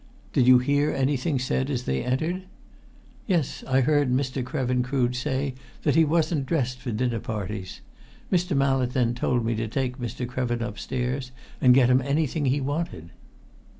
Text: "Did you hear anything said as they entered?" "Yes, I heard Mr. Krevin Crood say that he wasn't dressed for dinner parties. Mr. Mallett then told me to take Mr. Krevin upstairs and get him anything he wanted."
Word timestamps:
"Did 0.33 0.47
you 0.47 0.57
hear 0.57 0.89
anything 0.89 1.37
said 1.37 1.69
as 1.69 1.83
they 1.83 2.03
entered?" 2.03 2.45
"Yes, 3.27 3.63
I 3.67 3.81
heard 3.81 4.11
Mr. 4.11 4.43
Krevin 4.43 4.81
Crood 4.81 5.15
say 5.15 5.53
that 5.83 5.93
he 5.93 6.03
wasn't 6.03 6.47
dressed 6.47 6.79
for 6.79 6.91
dinner 6.91 7.19
parties. 7.19 7.81
Mr. 8.31 8.57
Mallett 8.57 8.93
then 8.93 9.13
told 9.13 9.45
me 9.45 9.53
to 9.53 9.67
take 9.67 9.99
Mr. 9.99 10.25
Krevin 10.27 10.63
upstairs 10.63 11.31
and 11.61 11.75
get 11.75 11.91
him 11.91 12.01
anything 12.01 12.45
he 12.45 12.59
wanted." 12.59 13.11